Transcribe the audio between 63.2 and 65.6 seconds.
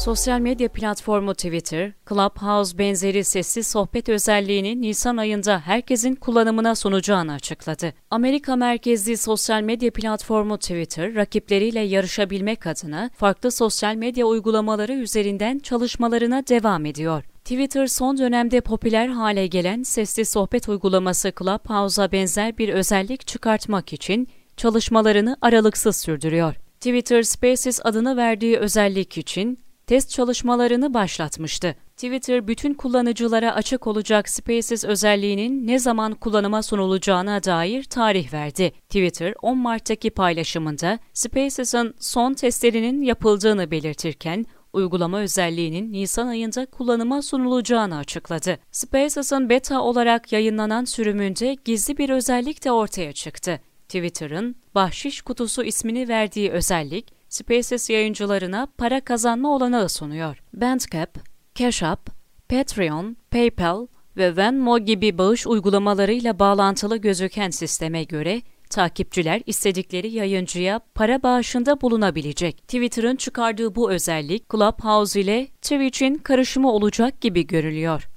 PayPal ve Venmo gibi bağış